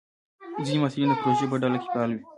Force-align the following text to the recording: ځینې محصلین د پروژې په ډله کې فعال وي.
ځینې 0.65 0.79
محصلین 0.81 1.09
د 1.11 1.13
پروژې 1.21 1.45
په 1.51 1.57
ډله 1.61 1.77
کې 1.81 1.87
فعال 1.93 2.09
وي. 2.13 2.21